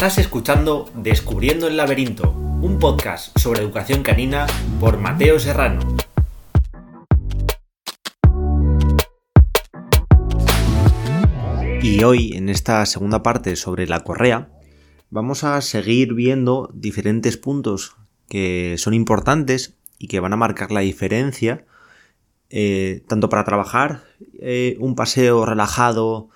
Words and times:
Estás 0.00 0.16
escuchando 0.16 0.90
Descubriendo 0.94 1.68
el 1.68 1.76
laberinto, 1.76 2.30
un 2.32 2.78
podcast 2.78 3.38
sobre 3.38 3.60
educación 3.60 4.02
canina 4.02 4.46
por 4.80 4.98
Mateo 4.98 5.38
Serrano. 5.38 5.80
Y 11.82 12.02
hoy, 12.02 12.32
en 12.34 12.48
esta 12.48 12.86
segunda 12.86 13.22
parte 13.22 13.56
sobre 13.56 13.86
la 13.86 14.00
correa, 14.00 14.50
vamos 15.10 15.44
a 15.44 15.60
seguir 15.60 16.14
viendo 16.14 16.70
diferentes 16.72 17.36
puntos 17.36 17.96
que 18.28 18.76
son 18.78 18.94
importantes 18.94 19.76
y 19.98 20.08
que 20.08 20.20
van 20.20 20.32
a 20.32 20.36
marcar 20.36 20.72
la 20.72 20.80
diferencia, 20.80 21.66
eh, 22.48 23.02
tanto 23.06 23.28
para 23.28 23.44
trabajar 23.44 24.04
eh, 24.40 24.76
un 24.80 24.94
paseo 24.94 25.44
relajado 25.44 26.28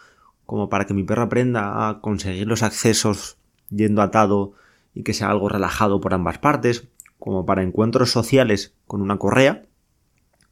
como 0.47 0.69
para 0.69 0.87
que 0.87 0.95
mi 0.95 1.05
perro 1.05 1.23
aprenda 1.23 1.89
a 1.89 2.01
conseguir 2.01 2.47
los 2.47 2.63
accesos 2.63 3.39
yendo 3.71 4.03
atado 4.03 4.53
y 4.95 5.03
que 5.03 5.15
sea 5.15 5.31
algo 5.31 5.49
relajado 5.49 6.01
por 6.01 6.15
ambas 6.15 6.39
partes, 6.39 6.87
como 7.19 7.47
para 7.47 7.63
encuentros 7.63 8.11
sociales 8.11 8.75
con 8.87 9.01
una 9.01 9.17
correa, 9.17 9.63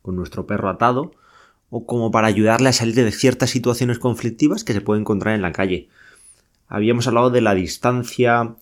con 0.01 0.17
nuestro 0.17 0.47
perro 0.47 0.71
atado, 0.71 1.13
o 1.69 1.87
como 1.87 2.11
para 2.11 2.27
ayudarle 2.27 2.71
a 2.71 2.73
salir 2.73 2.95
de 2.95 3.13
ciertas 3.13 3.51
situaciones 3.51 3.99
conflictivas 3.99 4.65
que 4.65 4.73
se 4.73 4.81
puede 4.81 5.01
encontrar 5.01 5.35
en 5.35 5.43
la 5.43 5.53
calle. 5.53 5.89
Habíamos 6.69 7.07
hablado 7.07 7.31
de 7.31 7.43
la 7.43 7.55
distancia, 7.55 8.57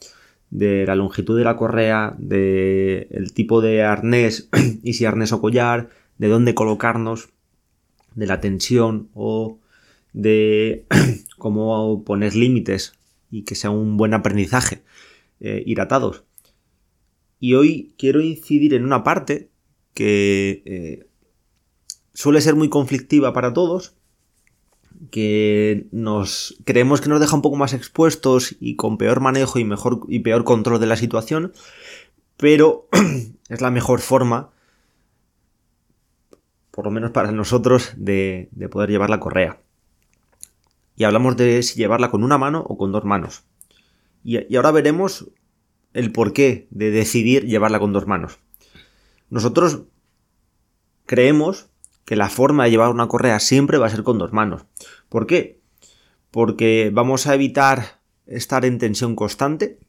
de 0.50 0.84
la 0.84 0.96
longitud 0.96 1.38
de 1.38 1.44
la 1.44 1.56
correa, 1.56 2.14
de 2.18 3.06
el 3.10 3.32
tipo 3.32 3.60
de 3.60 3.84
arnés 3.84 4.48
y 4.82 4.94
si 4.94 5.04
arnés 5.04 5.32
o 5.32 5.40
collar, 5.40 5.90
de 6.18 6.28
dónde 6.28 6.54
colocarnos, 6.54 7.30
de 8.20 8.26
la 8.26 8.40
tensión 8.40 9.08
o 9.14 9.58
de 10.12 10.86
cómo 11.38 12.04
poner 12.04 12.36
límites 12.36 12.92
y 13.30 13.42
que 13.42 13.54
sea 13.54 13.70
un 13.70 13.96
buen 13.96 14.14
aprendizaje 14.14 14.82
eh, 15.40 15.62
ir 15.64 15.80
atados. 15.80 16.24
Y 17.38 17.54
hoy 17.54 17.94
quiero 17.96 18.20
incidir 18.20 18.74
en 18.74 18.84
una 18.84 19.02
parte 19.02 19.48
que 19.94 20.62
eh, 20.66 21.06
suele 22.12 22.42
ser 22.42 22.54
muy 22.54 22.68
conflictiva 22.68 23.32
para 23.32 23.54
todos, 23.54 23.94
que 25.10 25.86
nos 25.92 26.58
creemos 26.64 27.00
que 27.00 27.08
nos 27.08 27.20
deja 27.20 27.34
un 27.34 27.42
poco 27.42 27.56
más 27.56 27.72
expuestos 27.72 28.54
y 28.60 28.76
con 28.76 28.98
peor 28.98 29.20
manejo 29.20 29.58
y 29.58 29.64
mejor 29.64 30.02
y 30.08 30.18
peor 30.18 30.44
control 30.44 30.78
de 30.78 30.86
la 30.86 30.96
situación, 30.96 31.54
pero 32.36 32.86
es 33.48 33.62
la 33.62 33.70
mejor 33.70 34.00
forma, 34.00 34.50
por 36.80 36.86
lo 36.86 36.92
menos 36.92 37.10
para 37.10 37.30
nosotros, 37.30 37.92
de, 37.98 38.48
de 38.52 38.70
poder 38.70 38.88
llevar 38.88 39.10
la 39.10 39.20
correa. 39.20 39.60
Y 40.96 41.04
hablamos 41.04 41.36
de 41.36 41.62
si 41.62 41.78
llevarla 41.78 42.10
con 42.10 42.24
una 42.24 42.38
mano 42.38 42.64
o 42.66 42.78
con 42.78 42.90
dos 42.90 43.04
manos. 43.04 43.44
Y, 44.24 44.50
y 44.50 44.56
ahora 44.56 44.70
veremos 44.70 45.30
el 45.92 46.10
porqué 46.10 46.68
de 46.70 46.90
decidir 46.90 47.44
llevarla 47.44 47.80
con 47.80 47.92
dos 47.92 48.06
manos. 48.06 48.38
Nosotros 49.28 49.82
creemos 51.04 51.68
que 52.06 52.16
la 52.16 52.30
forma 52.30 52.64
de 52.64 52.70
llevar 52.70 52.88
una 52.88 53.08
correa 53.08 53.40
siempre 53.40 53.76
va 53.76 53.84
a 53.84 53.90
ser 53.90 54.02
con 54.02 54.16
dos 54.16 54.32
manos. 54.32 54.64
¿Por 55.10 55.26
qué? 55.26 55.60
Porque 56.30 56.90
vamos 56.94 57.26
a 57.26 57.34
evitar 57.34 58.00
estar 58.24 58.64
en 58.64 58.78
tensión 58.78 59.16
constante, 59.16 59.80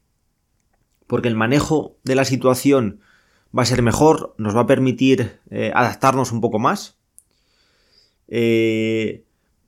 porque 1.06 1.28
el 1.28 1.36
manejo 1.36 1.96
de 2.04 2.16
la 2.16 2.26
situación 2.26 3.00
va 3.56 3.62
a 3.62 3.66
ser 3.66 3.82
mejor, 3.82 4.34
nos 4.38 4.56
va 4.56 4.62
a 4.62 4.66
permitir 4.66 5.40
eh, 5.50 5.72
adaptarnos 5.74 6.32
un 6.32 6.40
poco 6.40 6.58
más, 6.58 6.98
eh, 8.28 9.24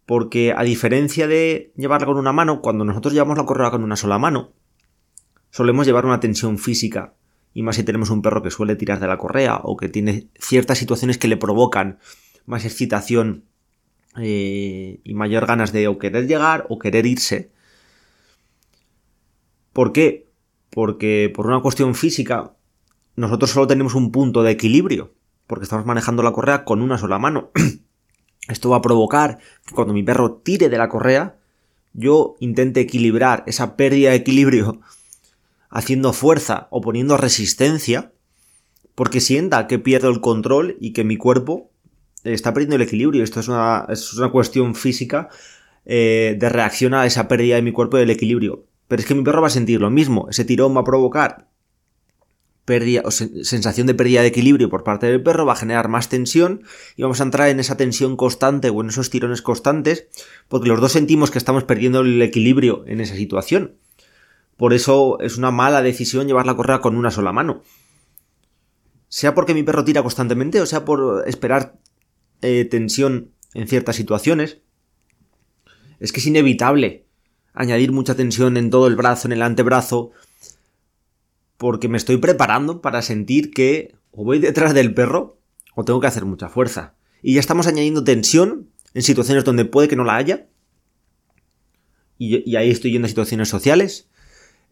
porque 0.07 0.53
a 0.57 0.63
diferencia 0.63 1.27
de 1.27 1.73
llevarla 1.77 2.07
con 2.07 2.17
una 2.17 2.33
mano, 2.33 2.61
cuando 2.61 2.85
nosotros 2.85 3.13
llevamos 3.13 3.39
la 3.39 3.45
correa 3.45 3.71
con 3.71 3.85
una 3.85 3.97
sola 3.97 4.19
mano, 4.19 4.53
solemos 5.51 5.87
llevar 5.87 6.07
una 6.07 6.21
tensión 6.21 6.59
física, 6.59 7.15
y 7.53 7.63
más 7.63 7.77
si 7.77 7.85
tenemos 7.85 8.11
un 8.11 8.23
perro 8.23 8.43
que 8.43 8.51
suele 8.51 8.75
tirar 8.75 8.99
de 9.01 9.07
la 9.07 9.19
correa 9.19 9.61
o 9.63 9.77
que 9.77 9.89
tiene 9.89 10.29
ciertas 10.39 10.79
situaciones 10.79 11.19
que 11.19 11.29
le 11.29 11.37
provocan 11.37 11.99
más 12.47 12.65
excitación 12.65 13.45
eh, 14.19 15.01
y 15.05 15.15
mayor 15.15 15.47
ganas 15.47 15.73
de 15.73 15.89
o 15.89 15.99
querer 15.99 16.27
llegar 16.27 16.67
o 16.69 16.79
querer 16.79 17.07
irse. 17.07 17.53
¿Por 19.73 19.93
qué? 19.93 20.29
Porque 20.71 21.33
por 21.35 21.47
una 21.47 21.61
cuestión 21.61 21.95
física 21.95 22.57
nosotros 23.17 23.51
solo 23.51 23.67
tenemos 23.67 23.95
un 23.95 24.11
punto 24.11 24.43
de 24.43 24.53
equilibrio, 24.53 25.13
porque 25.47 25.65
estamos 25.65 25.87
manejando 25.87 26.23
la 26.23 26.33
correa 26.33 26.65
con 26.65 26.83
una 26.83 26.99
sola 26.99 27.19
mano. 27.19 27.51
Esto 28.49 28.71
va 28.71 28.79
a 28.79 28.83
provocar 28.83 29.39
que 29.67 29.75
cuando 29.75 29.95
mi 29.95 30.03
perro 30.03 30.33
tire 30.33 30.69
de 30.69 30.79
la 30.79 30.89
correa, 30.89 31.37
yo 31.93 32.37
intente 32.41 32.81
equilibrar 32.81 33.45
esa 33.47 33.77
pérdida 33.77 34.11
de 34.11 34.17
equilibrio 34.17 34.81
haciendo 35.71 36.13
fuerza 36.13 36.67
o 36.71 36.81
poniendo 36.81 37.17
resistencia, 37.17 38.13
porque 38.95 39.21
sienta 39.21 39.67
que 39.67 39.79
pierdo 39.79 40.09
el 40.11 40.21
control 40.21 40.77
y 40.81 40.93
que 40.93 41.05
mi 41.05 41.17
cuerpo 41.17 41.71
está 42.23 42.53
perdiendo 42.53 42.77
el 42.77 42.83
equilibrio. 42.83 43.25
Esto 43.25 43.41
es 43.41 43.49
una, 43.49 43.87
es 43.89 44.15
una 44.15 44.31
cuestión 44.31 44.75
física 44.75 45.29
eh, 45.85 46.37
de 46.39 46.49
reacción 46.49 46.95
a 46.95 47.07
esa 47.07 47.29
pérdida 47.29 47.57
de 47.57 47.63
mi 47.63 47.73
cuerpo 47.73 47.97
del 47.97 48.11
equilibrio. 48.11 48.65
Pero 48.89 49.01
es 49.01 49.07
que 49.07 49.15
mi 49.15 49.23
perro 49.23 49.41
va 49.41 49.49
a 49.49 49.51
sentir 49.51 49.81
lo 49.81 49.91
mismo. 49.91 50.29
Ese 50.31 50.45
tirón 50.45 50.77
va 50.77 50.81
a 50.81 50.85
provocar 50.85 51.49
pérdida 52.65 53.03
o 53.05 53.11
sensación 53.11 53.87
de 53.87 53.95
pérdida 53.95 54.23
de 54.23 54.29
equilibrio 54.29 54.71
por 54.71 54.85
parte 54.85 55.07
del 55.07 55.23
perro, 55.23 55.47
va 55.47 55.53
a 55.53 55.57
generar 55.57 55.89
más 55.89 56.09
tensión 56.09 56.63
y 56.97 57.03
vamos 57.03 57.21
a 57.21 57.25
entrar 57.25 57.49
en 57.49 57.61
esa 57.61 57.77
tensión 57.77 58.17
constante 58.17 58.71
o 58.71 58.81
en 58.81 58.89
esos 58.89 59.11
tirones 59.11 59.43
constantes 59.43 60.09
porque 60.49 60.69
los 60.69 60.81
dos 60.81 60.93
sentimos 60.93 61.31
que 61.31 61.39
estamos 61.39 61.65
perdiendo 61.65 62.01
el 62.01 62.21
equilibrio 62.23 62.85
en 62.87 63.01
esa 63.01 63.15
situación. 63.15 63.77
Por 64.57 64.73
eso 64.73 65.19
es 65.21 65.37
una 65.37 65.51
mala 65.51 65.83
decisión 65.83 66.27
llevar 66.27 66.47
la 66.47 66.57
correa 66.57 66.81
con 66.81 66.97
una 66.97 67.11
sola 67.11 67.33
mano. 67.33 67.63
Sea 69.09 69.35
porque 69.35 69.55
mi 69.55 69.63
perro 69.63 69.85
tira 69.85 70.03
constantemente 70.03 70.61
o 70.61 70.67
sea 70.67 70.85
por 70.85 71.25
esperar 71.27 71.79
eh, 72.41 72.65
tensión 72.65 73.33
en 73.53 73.69
ciertas 73.69 73.97
situaciones, 73.97 74.61
es 76.01 76.13
que 76.13 76.21
es 76.21 76.27
inevitable 76.27 77.07
añadir 77.53 77.93
mucha 77.93 78.17
tensión 78.17 78.57
en 78.57 78.71
todo 78.71 78.89
el 78.89 78.97
brazo, 78.97 79.29
en 79.29 79.33
el 79.33 79.43
antebrazo, 79.43 80.11
porque 81.65 81.89
me 81.89 81.97
estoy 81.97 82.19
preparando 82.19 82.83
para 82.83 83.01
sentir 83.01 83.51
que 83.51 83.95
o 84.11 84.23
voy 84.23 84.39
detrás 84.39 84.75
del 84.75 84.93
perro 84.93 85.39
o 85.75 85.83
tengo 85.83 85.99
que 85.99 86.07
hacer 86.07 86.27
mucha 86.27 86.51
fuerza. 86.51 86.93
Y 87.23 87.33
ya 87.33 87.41
estamos 87.41 87.67
añadiendo 87.67 88.05
tensión 88.05 88.69
en 88.93 89.03
situaciones 89.03 89.45
donde 89.45 89.65
puede 89.65 89.89
que 89.89 89.97
no 89.97 90.05
la 90.05 90.17
haya. 90.17 90.47
Y, 92.19 92.55
ahí 92.57 92.69
estoy 92.69 92.93
yendo 92.93 93.07
a 93.07 93.09
situaciones 93.09 93.49
sociales. 93.49 94.11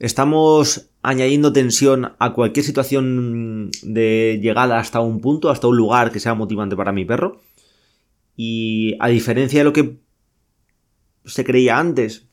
Estamos 0.00 0.91
añadiendo 1.00 1.54
tensión 1.54 2.12
a 2.19 2.34
cualquier 2.34 2.66
situación 2.66 3.70
de 3.82 4.38
llegada 4.42 4.78
hasta 4.78 5.00
un 5.00 5.22
punto, 5.22 5.48
hasta 5.48 5.69
un 5.69 5.78
lugar 5.78 6.12
que 6.12 6.20
sea 6.20 6.34
motivante 6.34 6.76
para 6.76 6.92
mi 6.92 7.06
perro. 7.06 7.41
Y 8.36 8.98
a 9.00 9.09
diferencia 9.09 9.60
de 9.60 9.64
lo 9.64 9.72
que 9.72 9.97
se 11.24 11.42
creía 11.42 11.78
antes, 11.78 12.26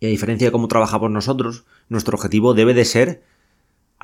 y 0.00 0.04
a 0.04 0.10
diferencia 0.10 0.48
de 0.48 0.52
cómo 0.52 0.68
trabajamos 0.68 1.10
nosotros, 1.10 1.64
nuestro 1.88 2.14
objetivo 2.14 2.52
debe 2.52 2.74
de 2.74 2.84
ser 2.84 3.22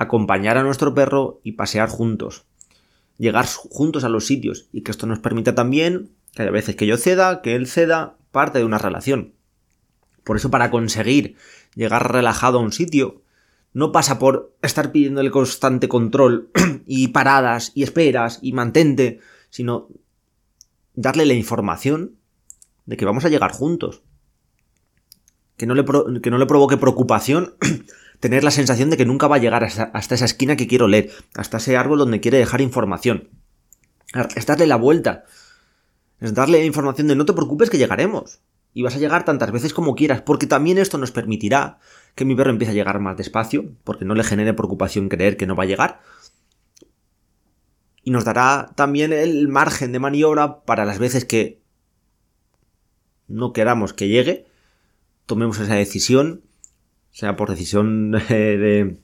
acompañar 0.01 0.57
a 0.57 0.63
nuestro 0.63 0.93
perro 0.93 1.39
y 1.43 1.53
pasear 1.53 1.89
juntos. 1.89 2.45
Llegar 3.17 3.45
juntos 3.45 4.03
a 4.03 4.09
los 4.09 4.25
sitios 4.25 4.67
y 4.71 4.81
que 4.81 4.91
esto 4.91 5.07
nos 5.07 5.19
permita 5.19 5.55
también 5.55 6.11
que 6.33 6.43
haya 6.43 6.51
veces 6.51 6.75
que 6.75 6.87
yo 6.87 6.97
ceda, 6.97 7.41
que 7.41 7.55
él 7.55 7.67
ceda, 7.67 8.17
parte 8.31 8.59
de 8.59 8.65
una 8.65 8.77
relación. 8.77 9.33
Por 10.23 10.37
eso 10.37 10.49
para 10.49 10.71
conseguir 10.71 11.35
llegar 11.75 12.11
relajado 12.11 12.59
a 12.59 12.61
un 12.61 12.71
sitio, 12.71 13.21
no 13.73 13.91
pasa 13.91 14.19
por 14.19 14.55
estar 14.61 14.91
pidiendo 14.91 15.21
el 15.21 15.31
constante 15.31 15.87
control 15.87 16.49
y 16.85 17.09
paradas 17.09 17.71
y 17.75 17.83
esperas 17.83 18.39
y 18.41 18.53
mantente, 18.53 19.19
sino 19.49 19.87
darle 20.93 21.25
la 21.25 21.33
información 21.33 22.17
de 22.85 22.97
que 22.97 23.05
vamos 23.05 23.25
a 23.25 23.29
llegar 23.29 23.51
juntos. 23.51 24.03
Que 25.57 25.65
no 25.67 25.75
le, 25.75 25.85
que 26.21 26.31
no 26.31 26.37
le 26.37 26.45
provoque 26.45 26.77
preocupación 26.77 27.55
tener 28.21 28.43
la 28.43 28.51
sensación 28.51 28.89
de 28.89 28.97
que 28.97 29.05
nunca 29.05 29.27
va 29.27 29.35
a 29.35 29.39
llegar 29.39 29.63
hasta, 29.63 29.91
esa 30.15 30.25
esquina 30.25 30.55
que 30.55 30.67
quiero 30.67 30.87
leer, 30.87 31.11
hasta 31.35 31.57
ese 31.57 31.75
árbol 31.75 31.99
donde 31.99 32.21
quiere 32.21 32.37
dejar 32.37 32.61
información. 32.61 33.29
Es 34.35 34.45
darle 34.45 34.67
la 34.67 34.77
vuelta. 34.77 35.25
Es 36.19 36.33
darle 36.33 36.63
información 36.65 37.07
de 37.07 37.15
no 37.15 37.25
te 37.25 37.33
preocupes 37.33 37.69
que 37.69 37.79
llegaremos. 37.79 38.39
Y 38.73 38.83
vas 38.83 38.95
a 38.95 38.99
llegar 38.99 39.25
tantas 39.25 39.51
veces 39.51 39.73
como 39.73 39.95
quieras, 39.95 40.21
porque 40.21 40.47
también 40.47 40.77
esto 40.77 40.97
nos 40.97 41.11
permitirá 41.11 41.79
que 42.15 42.23
mi 42.23 42.35
perro 42.35 42.51
empiece 42.51 42.71
a 42.71 42.75
llegar 42.75 42.99
más 42.99 43.17
despacio, 43.17 43.73
porque 43.83 44.05
no 44.05 44.13
le 44.13 44.23
genere 44.23 44.53
preocupación 44.53 45.09
creer 45.09 45.35
que 45.35 45.47
no 45.47 45.55
va 45.55 45.63
a 45.63 45.67
llegar, 45.67 46.01
y 48.03 48.11
nos 48.11 48.23
dará 48.23 48.71
también 48.75 49.13
el 49.13 49.47
margen 49.47 49.91
de 49.91 49.99
maniobra 49.99 50.61
para 50.61 50.85
las 50.85 50.99
veces 50.99 51.25
que 51.25 51.61
no 53.27 53.51
queramos 53.51 53.93
que 53.93 54.07
llegue, 54.07 54.47
tomemos 55.25 55.59
esa 55.59 55.75
decisión, 55.75 56.43
sea 57.11 57.35
por 57.35 57.49
decisión 57.49 58.11
de, 58.29 58.97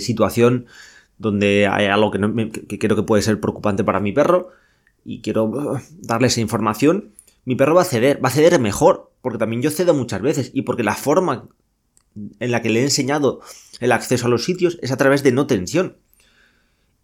situación 0.00 0.66
donde 1.18 1.68
hay 1.68 1.86
algo 1.86 2.10
que, 2.10 2.78
creo 2.78 2.96
que 2.96 3.02
puede 3.02 3.22
ser 3.22 3.40
preocupante 3.40 3.84
para 3.84 4.00
mi 4.00 4.12
perro 4.12 4.48
y 5.04 5.20
quiero 5.20 5.44
uh, 5.44 5.78
darle 6.00 6.28
esa 6.28 6.40
información, 6.40 7.12
mi 7.44 7.54
perro 7.54 7.74
va 7.74 7.82
a 7.82 7.86
ceder, 7.86 8.24
va 8.24 8.28
a 8.28 8.32
ceder 8.32 8.58
mejor, 8.60 9.12
porque 9.20 9.38
también 9.38 9.62
yo 9.62 9.70
cedo 9.70 9.94
muchas 9.94 10.22
veces 10.22 10.50
y 10.54 10.62
porque 10.62 10.82
la 10.82 10.94
forma 10.94 11.48
en 12.14 12.50
la 12.50 12.62
que 12.62 12.70
le 12.70 12.80
he 12.80 12.84
enseñado 12.84 13.40
el 13.80 13.92
acceso 13.92 14.26
a 14.26 14.30
los 14.30 14.44
sitios 14.44 14.78
es 14.82 14.92
a 14.92 14.96
través 14.96 15.22
de 15.22 15.32
no 15.32 15.46
tensión. 15.46 15.96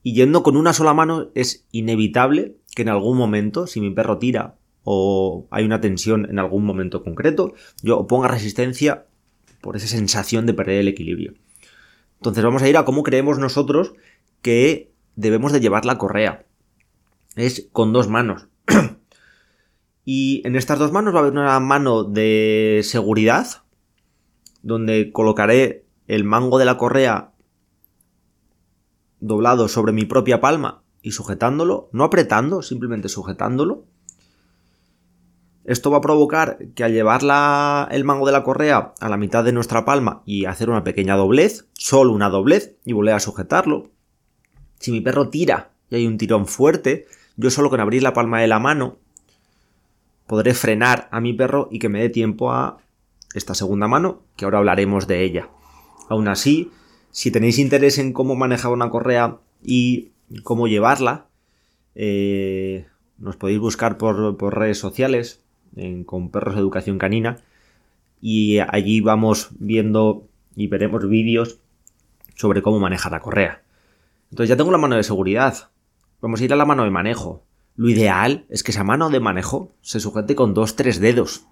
Y 0.03 0.15
yendo 0.15 0.43
con 0.43 0.57
una 0.57 0.73
sola 0.73 0.95
mano 0.95 1.31
es 1.35 1.67
inevitable 1.73 2.57
que 2.75 2.83
en 2.83 2.89
algún 2.89 3.17
momento, 3.17 3.67
si 3.67 3.81
mi 3.81 3.91
perro 3.91 4.19
tira 4.19 4.57
o 4.85 5.49
hay 5.51 5.65
una 5.65 5.81
tensión 5.81 6.27
en 6.31 6.39
algún 6.39 6.65
momento 6.65 7.03
concreto, 7.03 7.53
yo 7.83 8.07
ponga 8.07 8.29
resistencia 8.29 9.08
por 9.61 9.77
esa 9.77 9.87
sensación 9.87 10.47
de 10.47 10.55
perder 10.55 10.81
el 10.81 10.89
equilibrio. 10.89 11.35
Entonces 12.17 12.45
vamos 12.45 12.63
a 12.63 12.69
ir 12.69 12.77
a 12.77 12.85
cómo 12.85 13.03
creemos 13.03 13.39
nosotros 13.39 13.93
que 14.43 14.93
debemos 15.17 15.53
de 15.53 15.61
llevar 15.61 15.85
la 15.85 15.99
correa. 15.99 16.47
Es 17.37 17.69
con 17.73 17.93
dos 17.93 18.09
manos. 18.09 18.49
y 20.05 20.43
en 20.45 20.57
estas 20.57 20.79
dos 20.79 20.93
manos 20.93 21.15
va 21.15 21.19
a 21.19 21.23
haber 21.23 21.33
una 21.33 21.59
mano 21.61 22.05
de 22.05 22.81
seguridad, 22.85 23.63
donde 24.63 25.13
colocaré 25.13 25.87
el 26.07 26.25
mango 26.25 26.59
de 26.59 26.65
la 26.65 26.77
correa 26.77 27.33
doblado 29.21 29.69
sobre 29.69 29.93
mi 29.93 30.05
propia 30.05 30.41
palma 30.41 30.83
y 31.03 31.13
sujetándolo, 31.13 31.89
no 31.93 32.05
apretando, 32.05 32.63
simplemente 32.63 33.09
sujetándolo. 33.09 33.85
Esto 35.69 35.91
va 35.91 35.99
a 35.99 36.01
provocar 36.01 36.57
que 36.75 36.83
al 36.83 36.95
llevar 36.95 37.21
el 37.91 38.05
mango 38.05 38.25
de 38.25 38.33
la 38.33 38.43
correa 38.43 38.95
a 38.99 39.09
la 39.11 39.19
mitad 39.19 39.45
de 39.45 39.53
nuestra 39.53 39.85
palma 39.85 40.23
y 40.25 40.47
hacer 40.47 40.71
una 40.71 40.83
pequeña 40.83 41.15
doblez, 41.15 41.67
solo 41.75 42.15
una 42.15 42.31
doblez, 42.31 42.77
y 42.87 42.95
volver 42.95 43.13
a 43.13 43.21
sujetarlo. 43.21 43.91
Si 44.79 44.91
mi 44.91 45.03
perro 45.03 45.29
tira 45.29 45.73
y 45.91 45.97
hay 45.97 46.07
un 46.07 46.17
tirón 46.17 46.47
fuerte, 46.47 47.05
yo 47.37 47.51
solo 47.51 47.69
con 47.69 47.81
abrir 47.81 48.03
la 48.03 48.15
palma 48.15 48.41
de 48.41 48.47
la 48.47 48.59
mano 48.59 48.97
podré 50.27 50.55
frenar 50.55 51.07
a 51.11 51.21
mi 51.21 51.35
perro 51.35 51.69
y 51.71 51.79
que 51.79 51.91
me 51.91 52.01
dé 52.01 52.09
tiempo 52.09 52.51
a 52.51 52.79
esta 53.35 53.55
segunda 53.55 53.89
mano, 53.89 54.23
que 54.37 54.47
ahora 54.47 54.59
hablaremos 54.59 55.07
de 55.07 55.23
ella. 55.23 55.51
Aún 56.09 56.29
así, 56.29 56.71
si 57.11 57.31
tenéis 57.31 57.59
interés 57.59 57.99
en 57.99 58.15
cómo 58.15 58.37
manejar 58.37 58.73
una 58.73 58.89
correa 58.89 59.37
y 59.63 60.13
cómo 60.45 60.67
llevarla, 60.67 61.27
eh, 61.95 62.87
nos 63.19 63.37
podéis 63.37 63.59
buscar 63.59 63.99
por, 63.99 64.55
redes 64.55 64.79
sociales 64.79 65.45
con 66.07 66.31
Perros 66.31 66.57
Educación 66.57 66.99
Canina 66.99 67.39
y 68.21 68.59
allí 68.59 69.01
vamos 69.01 69.51
viendo 69.59 70.27
y 70.57 70.67
veremos 70.67 71.09
vídeos 71.09 71.59
sobre 72.35 72.63
cómo 72.63 72.79
manejar 72.79 73.13
la 73.13 73.21
correa. 73.21 73.63
Entonces 74.31 74.49
ya 74.49 74.57
tengo 74.57 74.73
la 74.73 74.79
mano 74.79 74.97
de 74.97 75.03
seguridad. 75.03 75.71
Vamos 76.21 76.41
a 76.41 76.45
ir 76.45 76.53
a 76.53 76.57
la 76.57 76.65
mano 76.65 76.85
de 76.85 76.91
manejo. 76.91 77.45
Lo 77.77 77.89
ideal 77.89 78.45
es 78.49 78.63
que 78.63 78.73
esa 78.73 78.85
mano 78.85 79.09
de 79.11 79.21
manejo 79.21 79.73
se 79.83 80.01
sujete 80.01 80.35
con 80.35 80.53
dos, 80.53 80.75
tres 80.75 81.01
dedos 81.01 81.47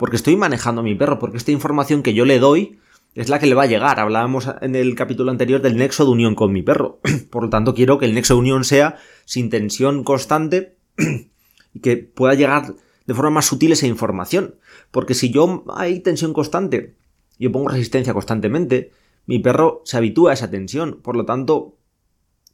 porque 0.00 0.16
estoy 0.16 0.34
manejando 0.34 0.80
a 0.80 0.84
mi 0.84 0.94
perro, 0.94 1.18
porque 1.18 1.36
esta 1.36 1.50
información 1.50 2.02
que 2.02 2.14
yo 2.14 2.24
le 2.24 2.38
doy 2.38 2.78
es 3.14 3.28
la 3.28 3.38
que 3.38 3.44
le 3.44 3.54
va 3.54 3.64
a 3.64 3.66
llegar. 3.66 4.00
Hablábamos 4.00 4.48
en 4.62 4.74
el 4.74 4.94
capítulo 4.94 5.30
anterior 5.30 5.60
del 5.60 5.76
nexo 5.76 6.06
de 6.06 6.10
unión 6.10 6.34
con 6.34 6.54
mi 6.54 6.62
perro. 6.62 7.00
Por 7.30 7.44
lo 7.44 7.50
tanto, 7.50 7.74
quiero 7.74 7.98
que 7.98 8.06
el 8.06 8.14
nexo 8.14 8.32
de 8.32 8.40
unión 8.40 8.64
sea 8.64 8.96
sin 9.26 9.50
tensión 9.50 10.02
constante 10.02 10.78
y 11.74 11.80
que 11.80 11.98
pueda 11.98 12.32
llegar 12.32 12.76
de 13.10 13.14
forma 13.14 13.30
más 13.30 13.46
sutil 13.46 13.72
esa 13.72 13.88
información. 13.88 14.54
Porque 14.92 15.14
si 15.14 15.32
yo 15.32 15.64
hay 15.74 15.98
tensión 15.98 16.32
constante, 16.32 16.94
y 17.38 17.42
yo 17.42 17.50
pongo 17.50 17.68
resistencia 17.68 18.12
constantemente, 18.14 18.92
mi 19.26 19.40
perro 19.40 19.82
se 19.84 19.96
habitúa 19.96 20.30
a 20.30 20.34
esa 20.34 20.48
tensión. 20.48 21.00
Por 21.02 21.16
lo 21.16 21.24
tanto, 21.24 21.74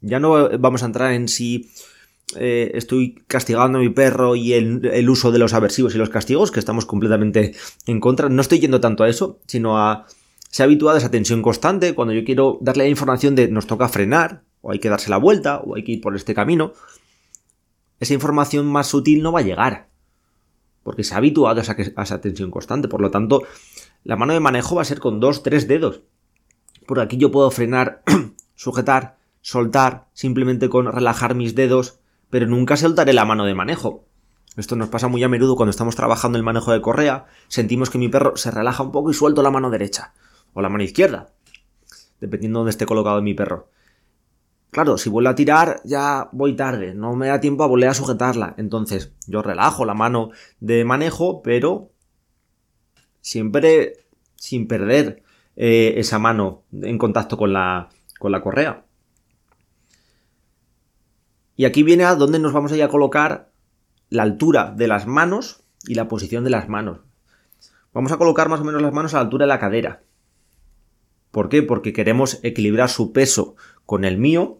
ya 0.01 0.19
no 0.19 0.49
vamos 0.57 0.81
a 0.81 0.87
entrar 0.87 1.13
en 1.13 1.27
si 1.27 1.69
eh, 2.37 2.71
estoy 2.73 3.23
castigando 3.27 3.77
a 3.77 3.81
mi 3.81 3.89
perro 3.89 4.35
y 4.35 4.53
el, 4.53 5.07
uso 5.07 5.31
de 5.31 5.37
los 5.37 5.53
aversivos 5.53 5.93
y 5.93 5.99
los 5.99 6.09
castigos, 6.09 6.49
que 6.49 6.59
estamos 6.59 6.87
completamente 6.87 7.53
en 7.85 7.99
contra. 7.99 8.27
No 8.27 8.41
estoy 8.41 8.59
yendo 8.59 8.81
tanto 8.81 9.03
a 9.03 9.09
eso, 9.09 9.39
sino 9.45 9.77
a... 9.77 10.07
Se 10.49 10.63
ha 10.63 10.65
habituado 10.65 10.95
a 10.95 10.97
esa 10.97 11.11
tensión 11.11 11.43
constante 11.43 11.93
cuando 11.93 12.15
yo 12.15 12.23
quiero 12.23 12.57
darle 12.61 12.85
la 12.85 12.89
información 12.89 13.35
de 13.35 13.47
nos 13.49 13.67
toca 13.67 13.89
frenar, 13.89 14.41
o 14.61 14.71
hay 14.71 14.79
que 14.79 14.89
darse 14.89 15.11
la 15.11 15.17
vuelta, 15.17 15.59
o 15.59 15.75
hay 15.75 15.83
que 15.83 15.91
ir 15.91 16.01
por 16.01 16.15
este 16.15 16.33
camino. 16.33 16.73
Esa 17.99 18.15
información 18.15 18.65
más 18.65 18.87
sutil 18.87 19.21
no 19.21 19.31
va 19.31 19.41
a 19.41 19.43
llegar. 19.43 19.86
Porque 20.87 21.03
se 21.03 21.13
ha 21.13 21.17
habituado 21.17 21.59
a 21.59 22.03
esa, 22.03 22.21
tensión 22.21 22.49
constante. 22.49 22.87
Por 22.87 23.01
lo 23.01 23.11
tanto, 23.11 23.43
la 24.05 24.15
mano 24.15 24.31
de 24.31 24.39
manejo 24.39 24.75
va 24.75 24.83
a 24.83 24.85
ser 24.85 25.01
con 25.01 25.19
dos, 25.19 25.43
tres 25.43 25.67
dedos. 25.67 25.99
Por 26.85 27.01
aquí 27.01 27.17
yo 27.17 27.29
puedo 27.29 27.51
frenar, 27.51 28.03
sujetar, 28.55 29.17
soltar, 29.41 30.07
simplemente 30.13 30.69
con 30.69 30.85
relajar 30.85 31.35
mis 31.35 31.55
dedos 31.55 31.99
pero 32.29 32.47
nunca 32.47 32.77
soltaré 32.77 33.13
la 33.13 33.25
mano 33.25 33.45
de 33.45 33.55
manejo. 33.55 34.05
Esto 34.55 34.75
nos 34.75 34.89
pasa 34.89 35.07
muy 35.07 35.23
a 35.23 35.29
menudo 35.29 35.55
cuando 35.55 35.71
estamos 35.71 35.95
trabajando 35.95 36.37
el 36.37 36.43
manejo 36.43 36.71
de 36.71 36.81
correa, 36.81 37.25
sentimos 37.47 37.89
que 37.89 37.97
mi 37.97 38.09
perro 38.09 38.35
se 38.37 38.51
relaja 38.51 38.83
un 38.83 38.91
poco 38.91 39.11
y 39.11 39.13
suelto 39.13 39.43
la 39.43 39.51
mano 39.51 39.69
derecha 39.69 40.13
o 40.53 40.61
la 40.61 40.69
mano 40.69 40.83
izquierda, 40.83 41.29
dependiendo 42.19 42.59
de 42.59 42.61
dónde 42.61 42.71
esté 42.71 42.85
colocado 42.85 43.21
mi 43.21 43.33
perro. 43.33 43.69
Claro, 44.71 44.97
si 44.97 45.09
vuelvo 45.09 45.29
a 45.29 45.35
tirar 45.35 45.81
ya 45.85 46.29
voy 46.31 46.55
tarde, 46.55 46.93
no 46.93 47.15
me 47.15 47.27
da 47.27 47.39
tiempo 47.39 47.63
a 47.63 47.67
volver 47.67 47.89
a 47.89 47.93
sujetarla. 47.93 48.53
Entonces 48.57 49.13
yo 49.25 49.41
relajo 49.41 49.85
la 49.85 49.93
mano 49.93 50.29
de 50.59 50.83
manejo, 50.83 51.41
pero 51.41 51.91
siempre 53.21 53.93
sin 54.35 54.67
perder 54.67 55.23
eh, 55.55 55.95
esa 55.97 56.19
mano 56.19 56.63
en 56.71 56.97
contacto 56.97 57.37
con 57.37 57.53
la, 57.53 57.89
con 58.19 58.31
la 58.31 58.41
correa. 58.41 58.85
Y 61.55 61.65
aquí 61.65 61.81
viene 61.81 62.03
a 62.03 62.15
dónde 62.15 62.37
nos 62.37 62.53
vamos 62.53 62.71
a 62.71 62.77
ir 62.77 62.83
a 62.83 62.89
colocar 62.89 63.51
la 64.09 64.23
altura 64.23 64.73
de 64.75 64.87
las 64.87 65.07
manos 65.07 65.63
y 65.87 65.95
la 65.95 66.07
posición 66.07 66.43
de 66.43 66.51
las 66.51 66.69
manos. 66.69 66.99
Vamos 67.93 68.11
a 68.11 68.17
colocar 68.17 68.47
más 68.47 68.59
o 68.59 68.63
menos 68.63 68.81
las 68.81 68.93
manos 68.93 69.13
a 69.13 69.17
la 69.17 69.21
altura 69.23 69.45
de 69.45 69.49
la 69.49 69.59
cadera. 69.59 70.03
¿Por 71.31 71.49
qué? 71.49 71.63
Porque 71.63 71.93
queremos 71.93 72.39
equilibrar 72.43 72.89
su 72.89 73.11
peso 73.11 73.55
con 73.85 74.05
el 74.05 74.17
mío 74.17 74.59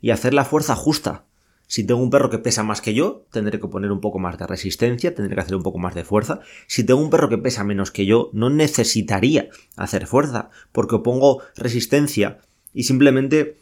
y 0.00 0.10
hacer 0.10 0.34
la 0.34 0.44
fuerza 0.44 0.74
justa. 0.74 1.24
Si 1.66 1.84
tengo 1.84 2.02
un 2.02 2.10
perro 2.10 2.30
que 2.30 2.38
pesa 2.38 2.64
más 2.64 2.80
que 2.80 2.94
yo, 2.94 3.26
tendré 3.30 3.60
que 3.60 3.68
poner 3.68 3.92
un 3.92 4.00
poco 4.00 4.18
más 4.18 4.36
de 4.38 4.46
resistencia, 4.46 5.14
tendré 5.14 5.36
que 5.36 5.40
hacer 5.40 5.54
un 5.54 5.62
poco 5.62 5.78
más 5.78 5.94
de 5.94 6.02
fuerza. 6.02 6.40
Si 6.66 6.82
tengo 6.82 7.00
un 7.00 7.10
perro 7.10 7.28
que 7.28 7.38
pesa 7.38 7.62
menos 7.62 7.92
que 7.92 8.06
yo, 8.06 8.30
no 8.32 8.50
necesitaría 8.50 9.50
hacer 9.76 10.08
fuerza, 10.08 10.50
porque 10.72 10.98
pongo 10.98 11.42
resistencia 11.56 12.38
y 12.74 12.82
simplemente 12.82 13.56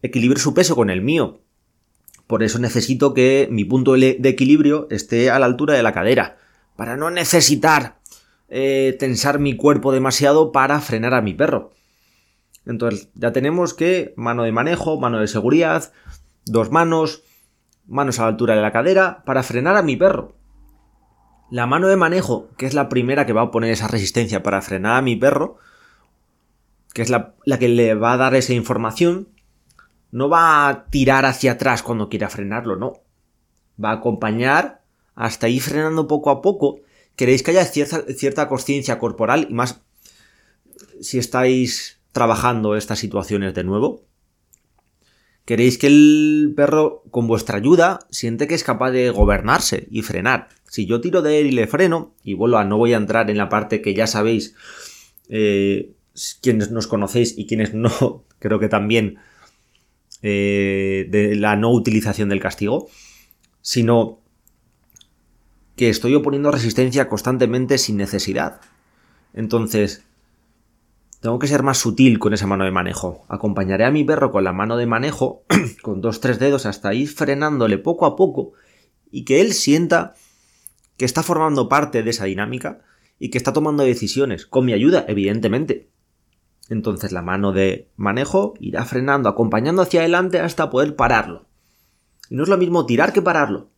equilibre 0.00 0.40
su 0.40 0.54
peso 0.54 0.74
con 0.74 0.88
el 0.88 1.02
mío. 1.02 1.40
Por 2.26 2.42
eso 2.42 2.58
necesito 2.58 3.12
que 3.12 3.48
mi 3.50 3.64
punto 3.66 3.92
de 3.92 4.16
equilibrio 4.22 4.86
esté 4.90 5.30
a 5.30 5.38
la 5.38 5.46
altura 5.46 5.74
de 5.74 5.82
la 5.82 5.92
cadera. 5.92 6.38
Para 6.76 6.96
no 6.96 7.10
necesitar 7.10 7.98
eh, 8.48 8.96
tensar 8.98 9.38
mi 9.38 9.54
cuerpo 9.54 9.92
demasiado 9.92 10.50
para 10.50 10.80
frenar 10.80 11.12
a 11.12 11.22
mi 11.22 11.34
perro. 11.34 11.72
Entonces 12.66 13.08
ya 13.14 13.32
tenemos 13.32 13.74
que 13.74 14.12
mano 14.16 14.42
de 14.42 14.52
manejo, 14.52 15.00
mano 15.00 15.18
de 15.18 15.28
seguridad, 15.28 15.92
dos 16.44 16.70
manos, 16.70 17.22
manos 17.86 18.18
a 18.18 18.22
la 18.22 18.28
altura 18.28 18.54
de 18.54 18.62
la 18.62 18.72
cadera 18.72 19.22
para 19.24 19.42
frenar 19.42 19.76
a 19.76 19.82
mi 19.82 19.96
perro. 19.96 20.34
La 21.50 21.66
mano 21.66 21.88
de 21.88 21.96
manejo, 21.96 22.48
que 22.56 22.66
es 22.66 22.74
la 22.74 22.88
primera 22.88 23.26
que 23.26 23.32
va 23.32 23.42
a 23.42 23.50
poner 23.50 23.72
esa 23.72 23.88
resistencia 23.88 24.42
para 24.42 24.62
frenar 24.62 24.96
a 24.96 25.02
mi 25.02 25.16
perro, 25.16 25.58
que 26.92 27.02
es 27.02 27.10
la, 27.10 27.34
la 27.44 27.58
que 27.58 27.68
le 27.68 27.94
va 27.94 28.12
a 28.12 28.16
dar 28.16 28.34
esa 28.34 28.52
información, 28.52 29.28
no 30.12 30.28
va 30.28 30.68
a 30.68 30.86
tirar 30.86 31.24
hacia 31.24 31.52
atrás 31.52 31.82
cuando 31.82 32.08
quiera 32.08 32.28
frenarlo, 32.28 32.76
no. 32.76 32.94
Va 33.82 33.90
a 33.90 33.94
acompañar 33.94 34.82
hasta 35.14 35.48
ir 35.48 35.62
frenando 35.62 36.06
poco 36.06 36.30
a 36.30 36.42
poco. 36.42 36.80
Queréis 37.16 37.42
que 37.42 37.52
haya 37.52 37.64
cierta, 37.64 38.02
cierta 38.14 38.48
conciencia 38.48 38.98
corporal 38.98 39.46
y 39.50 39.54
más 39.54 39.82
si 41.00 41.18
estáis 41.18 41.99
trabajando 42.12 42.76
estas 42.76 42.98
situaciones 42.98 43.54
de 43.54 43.64
nuevo. 43.64 44.04
Queréis 45.44 45.78
que 45.78 45.88
el 45.88 46.52
perro, 46.54 47.02
con 47.10 47.26
vuestra 47.26 47.58
ayuda, 47.58 48.00
siente 48.10 48.46
que 48.46 48.54
es 48.54 48.62
capaz 48.62 48.90
de 48.90 49.10
gobernarse 49.10 49.88
y 49.90 50.02
frenar. 50.02 50.48
Si 50.68 50.86
yo 50.86 51.00
tiro 51.00 51.22
de 51.22 51.40
él 51.40 51.46
y 51.48 51.52
le 51.52 51.66
freno, 51.66 52.14
y 52.22 52.34
vuelvo 52.34 52.58
a 52.58 52.64
no 52.64 52.78
voy 52.78 52.92
a 52.92 52.98
entrar 52.98 53.30
en 53.30 53.38
la 53.38 53.48
parte 53.48 53.82
que 53.82 53.94
ya 53.94 54.06
sabéis, 54.06 54.54
eh, 55.28 55.92
quienes 56.40 56.70
nos 56.70 56.86
conocéis 56.86 57.36
y 57.36 57.46
quienes 57.46 57.74
no, 57.74 58.24
creo 58.38 58.60
que 58.60 58.68
también 58.68 59.18
eh, 60.22 61.06
de 61.08 61.34
la 61.34 61.56
no 61.56 61.72
utilización 61.72 62.28
del 62.28 62.40
castigo, 62.40 62.88
sino 63.62 64.20
que 65.76 65.88
estoy 65.88 66.14
oponiendo 66.14 66.50
resistencia 66.50 67.08
constantemente 67.08 67.78
sin 67.78 67.96
necesidad. 67.96 68.60
Entonces, 69.32 70.04
tengo 71.20 71.38
que 71.38 71.46
ser 71.46 71.62
más 71.62 71.78
sutil 71.78 72.18
con 72.18 72.32
esa 72.32 72.46
mano 72.46 72.64
de 72.64 72.70
manejo. 72.70 73.24
Acompañaré 73.28 73.84
a 73.84 73.90
mi 73.90 74.04
perro 74.04 74.30
con 74.30 74.42
la 74.42 74.52
mano 74.52 74.76
de 74.76 74.86
manejo, 74.86 75.44
con 75.82 76.00
dos, 76.00 76.20
tres 76.20 76.38
dedos, 76.38 76.66
hasta 76.66 76.94
ir 76.94 77.08
frenándole 77.08 77.78
poco 77.78 78.06
a 78.06 78.16
poco 78.16 78.52
y 79.10 79.24
que 79.24 79.40
él 79.40 79.52
sienta 79.52 80.14
que 80.96 81.04
está 81.04 81.22
formando 81.22 81.68
parte 81.68 82.02
de 82.02 82.10
esa 82.10 82.24
dinámica 82.24 82.80
y 83.18 83.28
que 83.30 83.38
está 83.38 83.52
tomando 83.52 83.82
decisiones, 83.82 84.46
con 84.46 84.64
mi 84.64 84.72
ayuda, 84.72 85.04
evidentemente. 85.08 85.90
Entonces 86.70 87.12
la 87.12 87.20
mano 87.20 87.52
de 87.52 87.88
manejo 87.96 88.54
irá 88.60 88.84
frenando, 88.86 89.28
acompañando 89.28 89.82
hacia 89.82 90.00
adelante 90.00 90.40
hasta 90.40 90.70
poder 90.70 90.96
pararlo. 90.96 91.46
Y 92.30 92.36
no 92.36 92.44
es 92.44 92.48
lo 92.48 92.56
mismo 92.56 92.86
tirar 92.86 93.12
que 93.12 93.20
pararlo. 93.20 93.68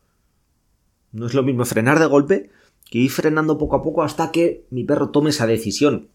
No 1.11 1.25
es 1.25 1.33
lo 1.33 1.43
mismo 1.43 1.65
frenar 1.65 1.99
de 1.99 2.05
golpe 2.05 2.51
que 2.89 2.99
ir 2.99 3.11
frenando 3.11 3.57
poco 3.57 3.75
a 3.75 3.81
poco 3.81 4.03
hasta 4.03 4.31
que 4.31 4.65
mi 4.69 4.83
perro 4.83 5.09
tome 5.09 5.31
esa 5.31 5.47
decisión. 5.47 6.09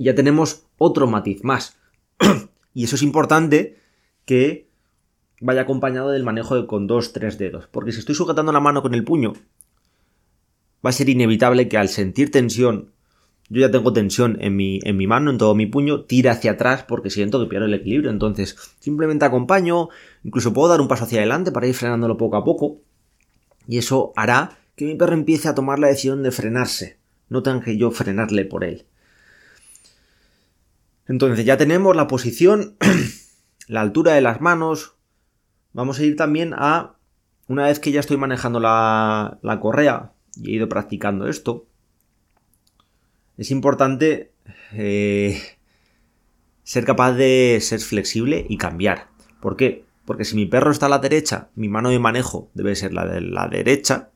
Y 0.00 0.04
ya 0.04 0.14
tenemos 0.14 0.64
otro 0.78 1.06
matiz 1.06 1.44
más. 1.44 1.76
y 2.72 2.84
eso 2.84 2.96
es 2.96 3.02
importante 3.02 3.76
que 4.24 4.66
vaya 5.42 5.60
acompañado 5.60 6.08
del 6.08 6.24
manejo 6.24 6.66
con 6.66 6.86
dos, 6.86 7.12
tres 7.12 7.36
dedos. 7.36 7.66
Porque 7.66 7.92
si 7.92 7.98
estoy 7.98 8.14
sujetando 8.14 8.50
la 8.50 8.60
mano 8.60 8.80
con 8.80 8.94
el 8.94 9.04
puño, 9.04 9.34
va 10.82 10.88
a 10.88 10.94
ser 10.94 11.10
inevitable 11.10 11.68
que 11.68 11.76
al 11.76 11.90
sentir 11.90 12.30
tensión, 12.30 12.92
yo 13.50 13.60
ya 13.60 13.70
tengo 13.70 13.92
tensión 13.92 14.38
en 14.40 14.56
mi, 14.56 14.80
en 14.84 14.96
mi 14.96 15.06
mano, 15.06 15.30
en 15.30 15.36
todo 15.36 15.54
mi 15.54 15.66
puño, 15.66 16.04
tira 16.04 16.32
hacia 16.32 16.52
atrás 16.52 16.82
porque 16.88 17.10
siento 17.10 17.38
que 17.38 17.50
pierdo 17.50 17.66
el 17.66 17.74
equilibrio. 17.74 18.10
Entonces, 18.10 18.56
simplemente 18.78 19.26
acompaño, 19.26 19.90
incluso 20.24 20.54
puedo 20.54 20.70
dar 20.70 20.80
un 20.80 20.88
paso 20.88 21.04
hacia 21.04 21.18
adelante 21.18 21.52
para 21.52 21.66
ir 21.66 21.74
frenándolo 21.74 22.16
poco 22.16 22.38
a 22.38 22.44
poco. 22.44 22.80
Y 23.68 23.76
eso 23.76 24.14
hará 24.16 24.60
que 24.76 24.86
mi 24.86 24.94
perro 24.94 25.12
empiece 25.12 25.46
a 25.46 25.54
tomar 25.54 25.78
la 25.78 25.88
decisión 25.88 26.22
de 26.22 26.30
frenarse. 26.30 26.96
No 27.28 27.42
tenga 27.42 27.60
que 27.60 27.76
yo 27.76 27.90
frenarle 27.90 28.46
por 28.46 28.64
él. 28.64 28.86
Entonces 31.10 31.44
ya 31.44 31.56
tenemos 31.56 31.96
la 31.96 32.06
posición, 32.06 32.76
la 33.66 33.80
altura 33.80 34.12
de 34.12 34.20
las 34.20 34.40
manos. 34.40 34.94
Vamos 35.72 35.98
a 35.98 36.04
ir 36.04 36.14
también 36.14 36.54
a, 36.54 36.94
una 37.48 37.64
vez 37.64 37.80
que 37.80 37.90
ya 37.90 37.98
estoy 37.98 38.16
manejando 38.16 38.60
la, 38.60 39.40
la 39.42 39.58
correa 39.58 40.12
y 40.36 40.50
he 40.52 40.54
ido 40.54 40.68
practicando 40.68 41.26
esto, 41.26 41.66
es 43.36 43.50
importante 43.50 44.30
eh, 44.72 45.36
ser 46.62 46.84
capaz 46.84 47.14
de 47.14 47.58
ser 47.60 47.80
flexible 47.80 48.46
y 48.48 48.56
cambiar. 48.56 49.08
¿Por 49.40 49.56
qué? 49.56 49.84
Porque 50.04 50.24
si 50.24 50.36
mi 50.36 50.46
perro 50.46 50.70
está 50.70 50.86
a 50.86 50.90
la 50.90 51.00
derecha, 51.00 51.48
mi 51.56 51.68
mano 51.68 51.90
de 51.90 51.98
manejo 51.98 52.52
debe 52.54 52.76
ser 52.76 52.94
la 52.94 53.04
de 53.04 53.20
la 53.20 53.48
derecha 53.48 54.10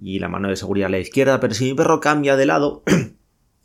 y 0.00 0.20
la 0.20 0.28
mano 0.28 0.50
de 0.50 0.56
seguridad 0.56 0.86
a 0.86 0.90
la 0.90 0.98
izquierda, 1.00 1.40
pero 1.40 1.52
si 1.52 1.64
mi 1.64 1.74
perro 1.74 1.98
cambia 1.98 2.36
de 2.36 2.46
lado, 2.46 2.84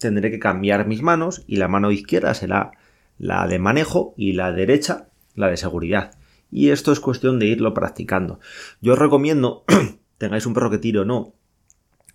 tendré 0.05 0.29
que 0.29 0.39
cambiar 0.39 0.87
mis 0.87 1.01
manos 1.01 1.43
y 1.47 1.55
la 1.55 1.67
mano 1.67 1.89
izquierda 1.89 2.33
será 2.35 2.71
la 3.17 3.47
de 3.47 3.57
manejo 3.57 4.13
y 4.17 4.33
la 4.33 4.51
derecha 4.51 5.07
la 5.33 5.49
de 5.49 5.57
seguridad. 5.57 6.11
Y 6.51 6.69
esto 6.69 6.91
es 6.91 6.99
cuestión 6.99 7.39
de 7.39 7.47
irlo 7.47 7.73
practicando. 7.73 8.39
Yo 8.81 8.93
os 8.93 8.99
recomiendo, 8.99 9.65
tengáis 10.17 10.45
un 10.45 10.53
perro 10.53 10.69
que 10.69 10.77
tire 10.77 10.99
o 10.99 11.05
no, 11.05 11.33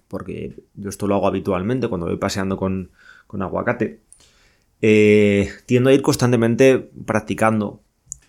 porque 0.08 0.62
yo 0.74 0.88
esto 0.88 1.06
lo 1.06 1.16
hago 1.16 1.26
habitualmente 1.26 1.88
cuando 1.88 2.06
voy 2.06 2.16
paseando 2.16 2.56
con, 2.56 2.90
aguacate, 3.28 4.00
eh, 4.82 5.50
tiendo 5.66 5.90
a 5.90 5.92
ir 5.92 6.02
constantemente 6.02 6.90
practicando, 7.04 7.82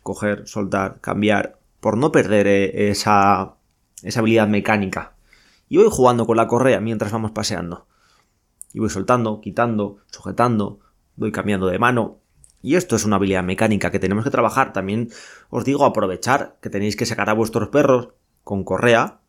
coger, 0.04 0.48
soltar, 0.48 1.00
cambiar, 1.02 1.60
por 1.80 1.98
no 1.98 2.12
perder 2.12 2.48
eh, 2.48 2.90
esa, 2.90 3.56
esa 4.04 4.20
habilidad 4.20 4.48
mecánica. 4.48 5.14
Y 5.70 5.78
voy 5.78 5.88
jugando 5.90 6.26
con 6.26 6.36
la 6.36 6.48
correa 6.48 6.82
mientras 6.82 7.12
vamos 7.12 7.32
paseando. 7.32 7.88
Y 8.74 8.80
voy 8.80 8.90
soltando, 8.90 9.42
quitando, 9.42 9.98
sujetando, 10.12 10.80
voy 11.16 11.32
cambiando 11.32 11.68
de 11.68 11.80
mano. 11.80 12.20
Y 12.62 12.76
esto 12.76 12.96
es 12.96 13.06
una 13.06 13.16
habilidad 13.16 13.44
mecánica 13.44 13.92
que 13.92 14.00
tenemos 14.00 14.24
que 14.24 14.30
trabajar. 14.30 14.74
También 14.74 15.10
os 15.50 15.66
digo 15.66 15.86
aprovechar 15.86 16.58
que 16.62 16.70
tenéis 16.70 16.96
que 16.96 17.06
sacar 17.06 17.30
a 17.30 17.34
vuestros 17.34 17.70
perros 17.70 18.10
con 18.44 18.64
correa 18.64 19.20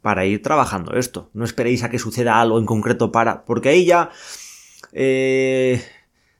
para 0.00 0.24
ir 0.24 0.42
trabajando 0.42 0.94
esto. 0.94 1.30
No 1.32 1.44
esperéis 1.44 1.82
a 1.82 1.90
que 1.90 1.98
suceda 1.98 2.40
algo 2.40 2.58
en 2.58 2.66
concreto 2.66 3.12
para. 3.12 3.44
Porque 3.44 3.70
ahí 3.70 3.84
ya. 3.84 4.10
Eh, 4.92 5.82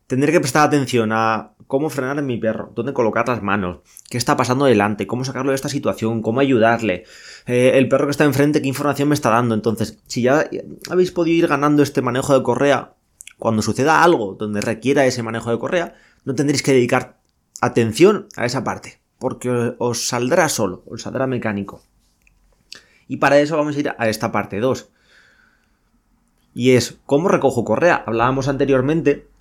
tendré 0.06 0.30
que 0.30 0.40
prestar 0.40 0.66
atención 0.66 1.10
a 1.12 1.51
cómo 1.72 1.88
frenar 1.88 2.18
a 2.18 2.20
mi 2.20 2.36
perro, 2.36 2.70
dónde 2.74 2.92
colocar 2.92 3.26
las 3.26 3.42
manos, 3.42 3.78
qué 4.10 4.18
está 4.18 4.36
pasando 4.36 4.66
delante, 4.66 5.06
cómo 5.06 5.24
sacarlo 5.24 5.52
de 5.52 5.54
esta 5.54 5.70
situación, 5.70 6.20
cómo 6.20 6.40
ayudarle, 6.40 7.04
eh, 7.46 7.72
el 7.76 7.88
perro 7.88 8.04
que 8.04 8.10
está 8.10 8.24
enfrente, 8.24 8.60
qué 8.60 8.68
información 8.68 9.08
me 9.08 9.14
está 9.14 9.30
dando. 9.30 9.54
Entonces, 9.54 9.98
si 10.06 10.20
ya 10.20 10.44
habéis 10.90 11.12
podido 11.12 11.34
ir 11.34 11.46
ganando 11.46 11.82
este 11.82 12.02
manejo 12.02 12.34
de 12.34 12.42
correa, 12.42 12.92
cuando 13.38 13.62
suceda 13.62 14.04
algo 14.04 14.34
donde 14.34 14.60
requiera 14.60 15.06
ese 15.06 15.22
manejo 15.22 15.50
de 15.50 15.58
correa, 15.58 15.94
no 16.26 16.34
tendréis 16.34 16.62
que 16.62 16.74
dedicar 16.74 17.22
atención 17.62 18.28
a 18.36 18.44
esa 18.44 18.64
parte, 18.64 19.00
porque 19.18 19.74
os 19.78 20.06
saldrá 20.08 20.50
solo, 20.50 20.84
os 20.86 21.00
saldrá 21.00 21.26
mecánico. 21.26 21.80
Y 23.08 23.16
para 23.16 23.40
eso 23.40 23.56
vamos 23.56 23.76
a 23.76 23.80
ir 23.80 23.94
a 23.96 24.08
esta 24.10 24.30
parte 24.30 24.60
2. 24.60 24.90
Y 26.52 26.72
es, 26.72 26.98
¿cómo 27.06 27.30
recojo 27.30 27.64
correa? 27.64 28.04
Hablábamos 28.06 28.48
anteriormente 28.48 29.32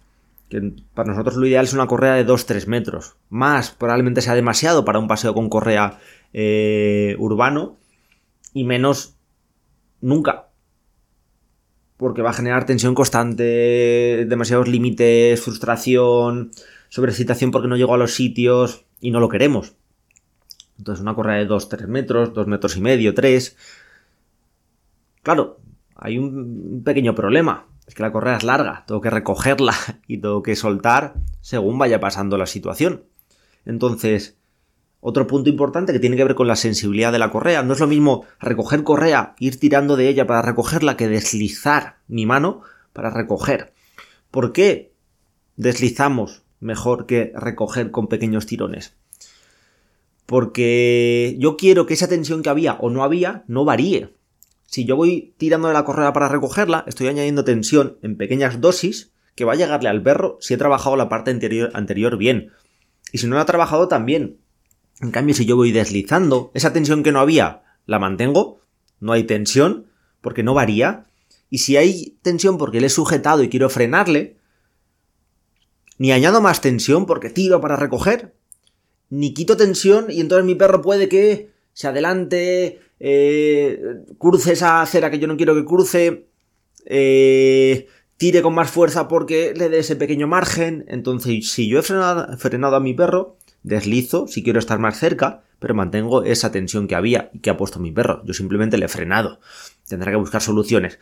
que 0.51 0.73
para 0.93 1.11
nosotros 1.13 1.37
lo 1.37 1.47
ideal 1.47 1.63
es 1.63 1.73
una 1.73 1.87
correa 1.87 2.15
de 2.15 2.27
2-3 2.27 2.67
metros. 2.67 3.15
Más 3.29 3.71
probablemente 3.71 4.21
sea 4.21 4.35
demasiado 4.35 4.83
para 4.83 4.99
un 4.99 5.07
paseo 5.07 5.33
con 5.33 5.47
correa 5.47 5.97
eh, 6.33 7.15
urbano 7.19 7.79
y 8.53 8.65
menos 8.65 9.15
nunca. 10.01 10.49
Porque 11.95 12.21
va 12.21 12.31
a 12.31 12.33
generar 12.33 12.65
tensión 12.65 12.95
constante, 12.95 14.25
demasiados 14.27 14.67
límites, 14.67 15.41
frustración, 15.41 16.51
sobrecitación 16.89 17.51
porque 17.51 17.69
no 17.69 17.77
llego 17.77 17.93
a 17.93 17.97
los 17.97 18.13
sitios 18.13 18.83
y 18.99 19.11
no 19.11 19.21
lo 19.21 19.29
queremos. 19.29 19.75
Entonces 20.77 21.01
una 21.01 21.15
correa 21.15 21.37
de 21.37 21.47
2-3 21.47 21.87
metros, 21.87 22.33
2 22.33 22.47
metros 22.47 22.75
y 22.75 22.81
medio, 22.81 23.13
3. 23.13 23.55
Claro, 25.23 25.61
hay 25.95 26.17
un 26.17 26.81
pequeño 26.83 27.15
problema. 27.15 27.70
Es 27.91 27.95
que 27.95 28.03
la 28.03 28.13
correa 28.13 28.37
es 28.37 28.45
larga, 28.45 28.85
tengo 28.87 29.01
que 29.01 29.09
recogerla 29.09 29.75
y 30.07 30.19
tengo 30.19 30.41
que 30.41 30.55
soltar 30.55 31.15
según 31.41 31.77
vaya 31.77 31.99
pasando 31.99 32.37
la 32.37 32.45
situación. 32.45 33.03
Entonces, 33.65 34.37
otro 35.01 35.27
punto 35.27 35.49
importante 35.49 35.91
que 35.91 35.99
tiene 35.99 36.15
que 36.15 36.23
ver 36.23 36.35
con 36.35 36.47
la 36.47 36.55
sensibilidad 36.55 37.11
de 37.11 37.19
la 37.19 37.31
correa. 37.31 37.63
No 37.63 37.73
es 37.73 37.81
lo 37.81 37.87
mismo 37.87 38.23
recoger 38.39 38.85
correa, 38.85 39.35
ir 39.39 39.59
tirando 39.59 39.97
de 39.97 40.07
ella 40.07 40.25
para 40.25 40.41
recogerla, 40.41 40.95
que 40.95 41.09
deslizar 41.09 41.97
mi 42.07 42.25
mano 42.25 42.61
para 42.93 43.09
recoger. 43.09 43.73
¿Por 44.31 44.53
qué 44.53 44.93
deslizamos 45.57 46.43
mejor 46.61 47.07
que 47.07 47.33
recoger 47.35 47.91
con 47.91 48.07
pequeños 48.07 48.45
tirones? 48.45 48.95
porque 50.31 51.35
yo 51.39 51.57
quiero 51.57 51.85
que 51.85 51.93
esa 51.93 52.07
tensión 52.07 52.41
que 52.41 52.47
había 52.47 52.75
o 52.75 52.89
no 52.89 53.03
había 53.03 53.43
no 53.47 53.65
varíe. 53.65 54.15
Si 54.71 54.85
yo 54.85 54.95
voy 54.95 55.35
tirando 55.37 55.67
de 55.67 55.73
la 55.73 55.83
correa 55.83 56.13
para 56.13 56.29
recogerla, 56.29 56.85
estoy 56.87 57.07
añadiendo 57.07 57.43
tensión 57.43 57.97
en 58.01 58.15
pequeñas 58.15 58.61
dosis 58.61 59.11
que 59.35 59.43
va 59.43 59.51
a 59.51 59.57
llegarle 59.57 59.89
al 59.89 60.01
perro 60.01 60.37
si 60.39 60.53
he 60.53 60.57
trabajado 60.57 60.95
la 60.95 61.09
parte 61.09 61.29
anterior, 61.29 61.71
anterior 61.73 62.15
bien. 62.15 62.53
Y 63.11 63.17
si 63.17 63.27
no 63.27 63.35
la 63.35 63.41
he 63.41 63.45
trabajado 63.45 63.89
también. 63.89 64.37
En 65.01 65.11
cambio, 65.11 65.35
si 65.35 65.45
yo 65.45 65.57
voy 65.57 65.73
deslizando, 65.73 66.51
esa 66.53 66.71
tensión 66.71 67.03
que 67.03 67.11
no 67.11 67.19
había, 67.19 67.63
la 67.85 67.99
mantengo, 67.99 68.61
no 69.01 69.11
hay 69.11 69.25
tensión, 69.25 69.87
porque 70.21 70.41
no 70.41 70.53
varía. 70.53 71.05
Y 71.49 71.57
si 71.57 71.75
hay 71.75 72.17
tensión 72.21 72.57
porque 72.57 72.79
le 72.79 72.87
he 72.87 72.91
sujetado 72.91 73.43
y 73.43 73.49
quiero 73.49 73.69
frenarle, 73.69 74.37
ni 75.97 76.13
añado 76.13 76.39
más 76.39 76.61
tensión 76.61 77.05
porque 77.05 77.29
tiro 77.29 77.59
para 77.59 77.75
recoger, 77.75 78.33
ni 79.09 79.33
quito 79.33 79.57
tensión 79.57 80.05
y 80.09 80.21
entonces 80.21 80.45
mi 80.45 80.55
perro 80.55 80.81
puede 80.81 81.09
que 81.09 81.51
se 81.73 81.89
adelante, 81.89 82.79
eh, 83.03 83.81
cruce 84.19 84.53
esa 84.53 84.81
acera 84.81 85.09
que 85.09 85.17
yo 85.17 85.27
no 85.27 85.35
quiero 85.35 85.55
que 85.55 85.65
cruce, 85.65 86.27
eh, 86.85 87.87
tire 88.17 88.43
con 88.43 88.53
más 88.53 88.69
fuerza 88.69 89.07
porque 89.07 89.53
le 89.55 89.69
dé 89.69 89.79
ese 89.79 89.95
pequeño 89.95 90.27
margen. 90.27 90.85
Entonces, 90.87 91.51
si 91.51 91.67
yo 91.67 91.79
he 91.79 91.81
frenado, 91.81 92.37
frenado 92.37 92.75
a 92.75 92.79
mi 92.79 92.93
perro, 92.93 93.37
deslizo 93.63 94.27
si 94.27 94.43
quiero 94.43 94.59
estar 94.59 94.77
más 94.77 94.99
cerca, 94.99 95.43
pero 95.57 95.73
mantengo 95.73 96.23
esa 96.23 96.51
tensión 96.51 96.87
que 96.87 96.93
había 96.93 97.31
y 97.33 97.39
que 97.39 97.49
ha 97.49 97.57
puesto 97.57 97.79
mi 97.79 97.91
perro. 97.91 98.21
Yo 98.23 98.35
simplemente 98.35 98.77
le 98.77 98.85
he 98.85 98.89
frenado. 98.89 99.39
Tendrá 99.87 100.11
que 100.11 100.17
buscar 100.17 100.41
soluciones. 100.43 100.99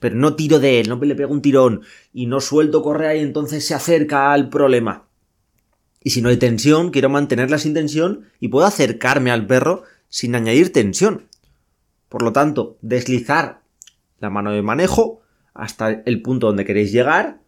Pero 0.00 0.16
no 0.16 0.34
tiro 0.34 0.58
de 0.58 0.80
él, 0.80 0.88
no 0.88 0.96
le 0.96 1.14
pego 1.14 1.32
un 1.32 1.42
tirón 1.42 1.82
y 2.12 2.26
no 2.26 2.40
suelto 2.40 2.82
correa 2.82 3.14
y 3.14 3.20
entonces 3.20 3.64
se 3.64 3.74
acerca 3.74 4.32
al 4.32 4.48
problema. 4.48 5.06
Y 6.02 6.10
si 6.10 6.22
no 6.22 6.28
hay 6.28 6.38
tensión, 6.38 6.90
quiero 6.90 7.08
mantenerla 7.08 7.58
sin 7.58 7.72
tensión 7.72 8.26
y 8.40 8.48
puedo 8.48 8.66
acercarme 8.66 9.30
al 9.30 9.46
perro 9.46 9.84
sin 10.08 10.34
añadir 10.34 10.72
tensión. 10.72 11.28
Por 12.16 12.22
lo 12.22 12.32
tanto, 12.32 12.78
deslizar 12.80 13.60
la 14.20 14.30
mano 14.30 14.50
de 14.50 14.62
manejo 14.62 15.20
hasta 15.52 15.90
el 15.90 16.22
punto 16.22 16.46
donde 16.46 16.64
queréis 16.64 16.90
llegar, 16.90 17.42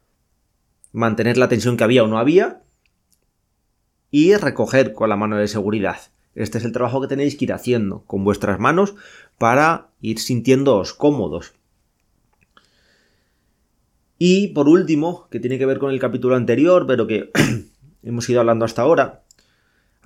mantener 0.93 1.39
la 1.39 1.49
tensión 1.49 1.79
que 1.79 1.85
había 1.85 2.05
o 2.05 2.07
no 2.07 2.19
había 2.19 2.61
y 4.11 4.35
recoger 4.35 4.93
con 4.93 5.09
la 5.09 5.17
mano 5.17 5.39
de 5.39 5.49
seguridad. 5.49 5.97
Este 6.35 6.59
es 6.59 6.65
el 6.67 6.73
trabajo 6.73 7.01
que 7.01 7.07
tenéis 7.07 7.39
que 7.39 7.47
ir 7.47 7.55
haciendo 7.55 8.05
con 8.05 8.25
vuestras 8.25 8.61
manos 8.61 8.95
para 9.39 9.89
ir 10.03 10.19
sintiéndoos 10.19 10.93
cómodos. 10.93 11.55
Y 14.19 14.49
por 14.49 14.69
último, 14.69 15.29
que 15.31 15.41
tiene 15.41 15.57
que 15.57 15.65
ver 15.65 15.79
con 15.79 15.93
el 15.93 15.99
capítulo 15.99 16.37
anterior, 16.37 16.87
pero 16.87 17.07
que 17.07 17.31
hemos 18.03 18.29
ido 18.29 18.41
hablando 18.41 18.67
hasta 18.67 18.83
ahora. 18.83 19.23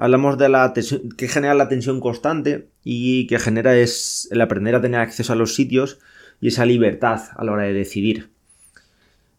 Hablamos 0.03 0.37
de 0.37 0.49
la 0.49 0.73
tensión, 0.73 1.11
que 1.17 1.29
genera 1.29 1.55
la 1.55 1.69
tensión 1.69 2.01
constante 2.01 2.67
y 2.83 3.29
que 3.29 3.39
genera 3.39 3.77
es 3.77 4.27
el 4.33 4.41
aprender 4.41 4.75
a 4.75 4.81
tener 4.81 4.99
acceso 4.99 5.33
a 5.33 5.37
los 5.37 5.55
sitios 5.55 6.01
y 6.41 6.49
esa 6.49 6.67
libertad 6.67 7.21
a 7.37 7.45
la 7.45 7.53
hora 7.53 7.63
de 7.63 7.73
decidir. 7.73 8.33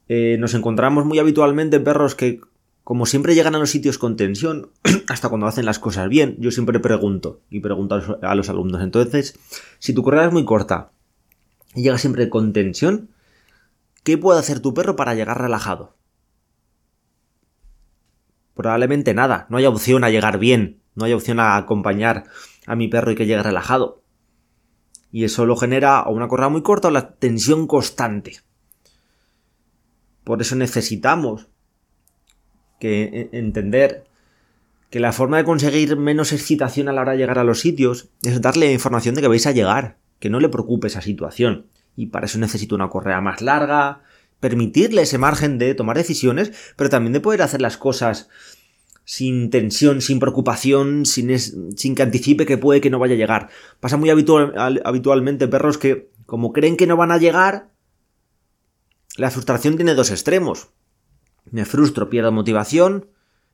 Eh, 0.07 0.37
nos 0.39 0.53
encontramos 0.53 1.03
muy 1.03 1.19
habitualmente 1.19 1.81
perros 1.81 2.15
que 2.15 2.39
como 2.85 3.05
siempre 3.05 3.35
llegan 3.35 3.55
a 3.55 3.59
los 3.59 3.71
sitios 3.71 3.97
con 3.97 4.15
tensión, 4.15 4.69
hasta 5.09 5.27
cuando 5.27 5.47
hacen 5.47 5.65
las 5.65 5.79
cosas 5.79 6.07
bien, 6.07 6.37
yo 6.39 6.49
siempre 6.49 6.79
pregunto 6.79 7.41
y 7.49 7.59
pregunto 7.59 8.01
a 8.21 8.33
los 8.33 8.47
alumnos. 8.47 8.81
Entonces, 8.81 9.37
si 9.79 9.91
tu 9.91 10.01
correa 10.01 10.27
es 10.27 10.31
muy 10.31 10.45
corta 10.45 10.91
y 11.75 11.83
llega 11.83 11.97
siempre 11.97 12.29
con 12.29 12.53
tensión, 12.53 13.09
¿qué 14.03 14.17
puede 14.17 14.39
hacer 14.39 14.61
tu 14.61 14.73
perro 14.73 14.95
para 14.95 15.13
llegar 15.13 15.41
relajado? 15.41 15.93
Probablemente 18.55 19.13
nada, 19.13 19.47
no 19.49 19.57
hay 19.57 19.65
opción 19.65 20.03
a 20.03 20.09
llegar 20.09 20.37
bien, 20.37 20.81
no 20.95 21.05
hay 21.05 21.13
opción 21.13 21.39
a 21.39 21.55
acompañar 21.55 22.25
a 22.67 22.75
mi 22.75 22.87
perro 22.87 23.11
y 23.11 23.15
que 23.15 23.25
llegue 23.25 23.43
relajado. 23.43 24.03
Y 25.11 25.23
eso 25.25 25.45
lo 25.45 25.55
genera 25.55 26.03
o 26.03 26.13
una 26.13 26.27
correa 26.27 26.49
muy 26.49 26.61
corta 26.61 26.87
o 26.87 26.91
la 26.91 27.15
tensión 27.15 27.67
constante. 27.67 28.39
Por 30.23 30.41
eso 30.41 30.55
necesitamos 30.55 31.47
que 32.79 33.29
e, 33.31 33.37
entender 33.37 34.05
que 34.89 34.99
la 34.99 35.11
forma 35.11 35.37
de 35.37 35.43
conseguir 35.43 35.97
menos 35.97 36.31
excitación 36.31 36.87
a 36.87 36.93
la 36.93 37.01
hora 37.01 37.11
de 37.13 37.17
llegar 37.17 37.39
a 37.39 37.43
los 37.43 37.59
sitios 37.59 38.09
es 38.23 38.41
darle 38.41 38.71
información 38.71 39.15
de 39.15 39.21
que 39.21 39.27
vais 39.27 39.47
a 39.47 39.51
llegar, 39.51 39.97
que 40.19 40.29
no 40.29 40.39
le 40.39 40.49
preocupe 40.49 40.87
esa 40.87 41.01
situación. 41.01 41.67
Y 41.95 42.07
para 42.07 42.25
eso 42.25 42.37
necesito 42.39 42.75
una 42.75 42.89
correa 42.89 43.19
más 43.19 43.41
larga, 43.41 44.03
permitirle 44.43 45.03
ese 45.03 45.17
margen 45.17 45.57
de 45.57 45.73
tomar 45.73 45.95
decisiones, 45.95 46.51
pero 46.75 46.89
también 46.89 47.13
de 47.13 47.21
poder 47.21 47.41
hacer 47.43 47.61
las 47.61 47.77
cosas 47.77 48.27
sin 49.05 49.49
tensión, 49.49 50.01
sin 50.01 50.19
preocupación, 50.19 51.05
sin, 51.05 51.39
sin 51.39 51.95
que 51.95 52.03
anticipe 52.03 52.45
que 52.45 52.57
puede 52.57 52.81
que 52.81 52.89
no 52.89 52.99
vaya 52.99 53.13
a 53.13 53.17
llegar. 53.17 53.47
Pasa 53.79 53.95
muy 53.95 54.09
habitualmente 54.09 55.47
perros 55.47 55.77
que, 55.77 56.11
como 56.25 56.51
creen 56.51 56.75
que 56.75 56.87
no 56.87 56.97
van 56.97 57.13
a 57.13 57.19
llegar, 57.19 57.69
la 59.15 59.31
frustración 59.31 59.77
tiene 59.77 59.95
dos 59.95 60.11
extremos. 60.11 60.71
Me 61.49 61.63
frustro, 61.63 62.09
pierdo 62.09 62.33
motivación, 62.33 63.07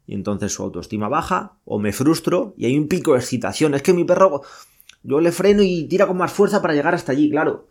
y 0.08 0.16
entonces 0.16 0.54
su 0.54 0.64
autoestima 0.64 1.08
baja, 1.08 1.60
o 1.66 1.78
me 1.78 1.94
frustro 1.94 2.56
y 2.58 2.66
hay 2.66 2.76
un 2.76 2.88
pico 2.88 3.14
de 3.14 3.20
excitación. 3.20 3.76
Es 3.76 3.84
que 3.84 3.94
mi 3.94 4.06
perro, 4.06 4.42
yo 5.04 5.22
le 5.22 5.32
freno 5.32 5.62
y 5.62 5.84
tira 5.84 6.08
con 6.08 6.18
más 6.18 6.34
fuerza 6.34 6.64
para 6.64 6.74
llegar 6.74 6.96
hasta 6.96 7.12
allí, 7.12 7.30
claro 7.30 7.70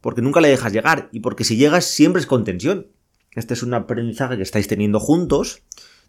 porque 0.00 0.22
nunca 0.22 0.40
le 0.40 0.48
dejas 0.48 0.72
llegar 0.72 1.08
y 1.12 1.20
porque 1.20 1.44
si 1.44 1.56
llegas 1.56 1.84
siempre 1.84 2.20
es 2.20 2.26
con 2.26 2.44
tensión. 2.44 2.88
Este 3.32 3.54
es 3.54 3.62
un 3.62 3.74
aprendizaje 3.74 4.36
que 4.36 4.42
estáis 4.42 4.68
teniendo 4.68 5.00
juntos, 5.00 5.62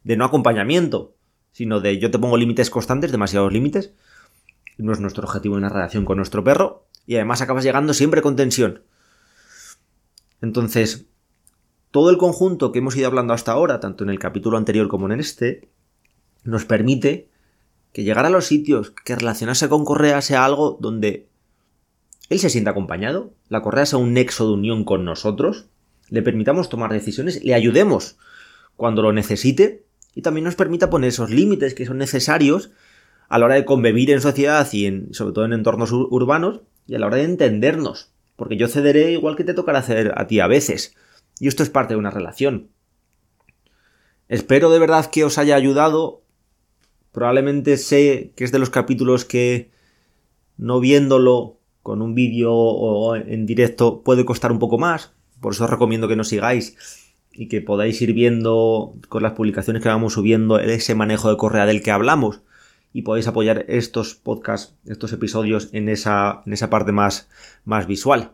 de 0.03 0.17
no 0.17 0.25
acompañamiento, 0.25 1.15
sino 1.51 1.79
de 1.79 1.99
yo 1.99 2.11
te 2.11 2.19
pongo 2.19 2.37
límites 2.37 2.69
constantes, 2.69 3.11
demasiados 3.11 3.51
límites. 3.51 3.93
No 4.77 4.93
es 4.93 4.99
nuestro 4.99 5.25
objetivo 5.25 5.55
en 5.55 5.63
la 5.63 5.69
relación 5.69 6.05
con 6.05 6.17
nuestro 6.17 6.43
perro 6.43 6.87
y 7.05 7.15
además 7.15 7.41
acabas 7.41 7.63
llegando 7.63 7.93
siempre 7.93 8.21
con 8.21 8.35
tensión. 8.35 8.83
Entonces, 10.41 11.05
todo 11.91 12.09
el 12.09 12.17
conjunto 12.17 12.71
que 12.71 12.79
hemos 12.79 12.95
ido 12.95 13.07
hablando 13.07 13.33
hasta 13.33 13.51
ahora, 13.51 13.79
tanto 13.79 14.03
en 14.03 14.09
el 14.09 14.19
capítulo 14.19 14.57
anterior 14.57 14.87
como 14.87 15.11
en 15.11 15.19
este, 15.19 15.69
nos 16.43 16.65
permite 16.65 17.29
que 17.91 18.03
llegar 18.03 18.25
a 18.25 18.29
los 18.29 18.45
sitios, 18.45 18.91
que 18.91 19.15
relacionarse 19.15 19.67
con 19.67 19.83
Correa 19.83 20.21
sea 20.21 20.45
algo 20.45 20.77
donde 20.79 21.28
él 22.29 22.39
se 22.39 22.49
sienta 22.49 22.71
acompañado, 22.71 23.33
la 23.49 23.61
correa 23.61 23.85
sea 23.85 23.99
un 23.99 24.13
nexo 24.13 24.47
de 24.47 24.53
unión 24.53 24.83
con 24.83 25.03
nosotros, 25.03 25.65
le 26.09 26.21
permitamos 26.21 26.69
tomar 26.69 26.91
decisiones, 26.91 27.43
le 27.43 27.53
ayudemos 27.53 28.17
cuando 28.75 29.01
lo 29.01 29.13
necesite 29.13 29.83
y 30.15 30.21
también 30.21 30.45
nos 30.45 30.55
permita 30.55 30.89
poner 30.89 31.09
esos 31.09 31.29
límites 31.29 31.73
que 31.73 31.85
son 31.85 31.97
necesarios 31.97 32.71
a 33.27 33.37
la 33.37 33.45
hora 33.45 33.55
de 33.55 33.65
convivir 33.65 34.11
en 34.11 34.21
sociedad 34.21 34.67
y 34.71 34.85
en, 34.85 35.13
sobre 35.13 35.33
todo 35.33 35.45
en 35.45 35.53
entornos 35.53 35.91
urbanos 35.91 36.61
y 36.87 36.95
a 36.95 36.99
la 36.99 37.07
hora 37.07 37.17
de 37.17 37.23
entendernos, 37.23 38.11
porque 38.35 38.57
yo 38.57 38.67
cederé 38.67 39.11
igual 39.11 39.35
que 39.35 39.43
te 39.43 39.53
tocará 39.53 39.81
ceder 39.81 40.13
a 40.15 40.27
ti 40.27 40.39
a 40.39 40.47
veces, 40.47 40.95
y 41.39 41.47
esto 41.47 41.63
es 41.63 41.69
parte 41.69 41.93
de 41.93 41.99
una 41.99 42.11
relación. 42.11 42.69
Espero 44.27 44.69
de 44.69 44.79
verdad 44.79 45.09
que 45.09 45.23
os 45.23 45.37
haya 45.37 45.55
ayudado. 45.55 46.23
Probablemente 47.11 47.77
sé 47.77 48.33
que 48.35 48.43
es 48.43 48.51
de 48.51 48.59
los 48.59 48.69
capítulos 48.69 49.25
que 49.25 49.71
no 50.57 50.79
viéndolo 50.79 51.58
con 51.83 52.01
un 52.01 52.15
vídeo 52.15 52.53
o 52.53 53.15
en 53.15 53.45
directo 53.45 54.01
puede 54.01 54.25
costar 54.25 54.51
un 54.51 54.59
poco 54.59 54.77
más. 54.77 55.13
Por 55.41 55.53
eso 55.53 55.63
os 55.63 55.69
recomiendo 55.69 56.07
que 56.07 56.15
nos 56.15 56.27
sigáis 56.27 56.77
y 57.31 57.47
que 57.47 57.61
podáis 57.61 58.01
ir 58.01 58.13
viendo 58.13 58.95
con 59.07 59.23
las 59.23 59.33
publicaciones 59.33 59.81
que 59.81 59.89
vamos 59.89 60.13
subiendo 60.13 60.59
ese 60.59 60.95
manejo 60.95 61.29
de 61.29 61.37
correa 61.37 61.65
del 61.65 61.81
que 61.81 61.91
hablamos 61.91 62.41
y 62.91 63.03
podéis 63.03 63.27
apoyar 63.27 63.65
estos 63.67 64.15
podcasts, 64.15 64.75
estos 64.85 65.13
episodios 65.13 65.69
en 65.73 65.89
esa, 65.89 66.41
en 66.45 66.53
esa 66.53 66.69
parte 66.69 66.91
más, 66.91 67.29
más 67.65 67.87
visual. 67.87 68.31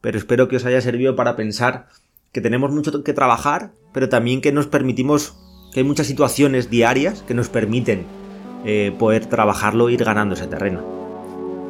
Pero 0.00 0.18
espero 0.18 0.48
que 0.48 0.56
os 0.56 0.64
haya 0.64 0.80
servido 0.80 1.16
para 1.16 1.36
pensar 1.36 1.88
que 2.32 2.40
tenemos 2.40 2.70
mucho 2.70 3.02
que 3.02 3.12
trabajar, 3.12 3.72
pero 3.92 4.08
también 4.08 4.40
que 4.40 4.52
nos 4.52 4.66
permitimos, 4.66 5.36
que 5.72 5.80
hay 5.80 5.84
muchas 5.84 6.06
situaciones 6.06 6.70
diarias 6.70 7.22
que 7.22 7.34
nos 7.34 7.48
permiten 7.48 8.04
eh, 8.64 8.94
poder 8.98 9.26
trabajarlo 9.26 9.88
e 9.88 9.94
ir 9.94 10.04
ganando 10.04 10.34
ese 10.34 10.46
terreno. 10.46 10.95